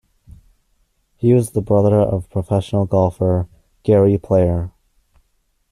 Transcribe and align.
He 1.15 1.31
was 1.31 1.51
the 1.51 1.61
brother 1.61 1.97
of 1.99 2.27
professional 2.31 2.87
golfer 2.87 3.47
Gary 3.83 4.17
Player. 4.17 4.71